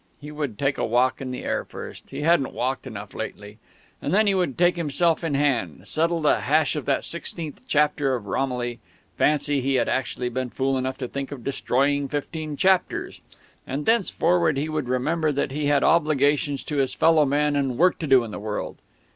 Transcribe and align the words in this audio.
He 0.19 0.31
would 0.31 0.57
take 0.57 0.79
a 0.79 0.83
walk 0.83 1.21
in 1.21 1.29
the 1.29 1.43
air 1.43 1.63
first 1.63 2.09
he 2.09 2.21
hadn't 2.23 2.53
walked 2.53 2.87
enough 2.87 3.13
lately 3.13 3.59
and 4.01 4.11
then 4.11 4.25
he 4.25 4.33
would 4.33 4.57
take 4.57 4.75
himself 4.75 5.23
in 5.23 5.35
hand, 5.35 5.83
settle 5.85 6.21
the 6.21 6.39
hash 6.39 6.75
of 6.75 6.85
that 6.85 7.03
sixteenth 7.03 7.61
chapter 7.67 8.15
of 8.15 8.25
Romilly 8.25 8.79
(fancy, 9.15 9.61
he 9.61 9.75
had 9.75 9.87
actually 9.87 10.29
been 10.29 10.49
fool 10.49 10.75
enough 10.75 10.97
to 10.97 11.07
think 11.07 11.31
of 11.31 11.43
destroying 11.43 12.07
fifteen 12.07 12.57
chapters!) 12.57 13.21
and 13.67 13.85
thenceforward 13.85 14.57
he 14.57 14.69
would 14.69 14.89
remember 14.89 15.31
that 15.31 15.51
he 15.51 15.67
had 15.67 15.83
obligations 15.83 16.63
to 16.63 16.77
his 16.77 16.95
fellow 16.95 17.23
men 17.23 17.55
and 17.55 17.77
work 17.77 17.99
to 17.99 18.07
do 18.07 18.23
in 18.23 18.31
the 18.31 18.39
world. 18.39 18.77